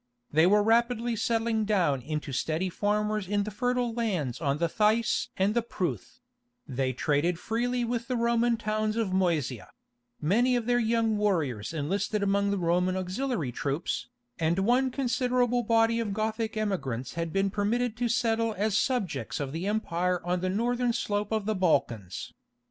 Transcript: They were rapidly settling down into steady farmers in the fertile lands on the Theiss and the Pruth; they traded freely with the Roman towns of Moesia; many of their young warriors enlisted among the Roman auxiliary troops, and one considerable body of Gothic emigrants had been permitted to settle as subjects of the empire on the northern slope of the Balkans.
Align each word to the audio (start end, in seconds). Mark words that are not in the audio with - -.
They 0.31 0.47
were 0.47 0.63
rapidly 0.63 1.15
settling 1.15 1.63
down 1.63 2.01
into 2.01 2.31
steady 2.33 2.69
farmers 2.71 3.27
in 3.27 3.43
the 3.43 3.51
fertile 3.51 3.93
lands 3.93 4.41
on 4.41 4.57
the 4.57 4.67
Theiss 4.67 5.27
and 5.37 5.53
the 5.53 5.61
Pruth; 5.61 6.19
they 6.67 6.91
traded 6.91 7.37
freely 7.37 7.85
with 7.85 8.07
the 8.07 8.15
Roman 8.17 8.57
towns 8.57 8.95
of 8.95 9.13
Moesia; 9.13 9.67
many 10.19 10.55
of 10.55 10.65
their 10.65 10.79
young 10.79 11.17
warriors 11.17 11.71
enlisted 11.71 12.23
among 12.23 12.49
the 12.49 12.57
Roman 12.57 12.97
auxiliary 12.97 13.51
troops, 13.51 14.09
and 14.39 14.57
one 14.57 14.89
considerable 14.89 15.61
body 15.61 15.99
of 15.99 16.15
Gothic 16.15 16.57
emigrants 16.57 17.13
had 17.13 17.31
been 17.31 17.51
permitted 17.51 17.95
to 17.97 18.09
settle 18.09 18.55
as 18.57 18.75
subjects 18.75 19.39
of 19.39 19.51
the 19.51 19.67
empire 19.67 20.19
on 20.25 20.39
the 20.41 20.49
northern 20.49 20.93
slope 20.93 21.31
of 21.31 21.45
the 21.45 21.53
Balkans. 21.53 22.33